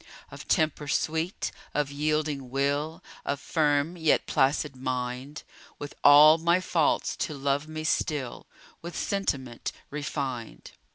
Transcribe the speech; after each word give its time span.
Of 0.31 0.47
temper 0.47 0.87
sweet, 0.87 1.51
of 1.75 1.91
yielding 1.91 2.49
will, 2.49 3.03
Of 3.23 3.39
firm, 3.39 3.95
yet 3.95 4.25
placid 4.25 4.75
mind, 4.75 5.43
With 5.77 5.93
all 6.03 6.39
my 6.39 6.59
faults 6.59 7.15
to 7.17 7.35
love 7.35 7.67
me 7.67 7.83
still 7.83 8.47
With 8.81 8.95
sentiment 8.97 9.71
refined. 9.91 10.71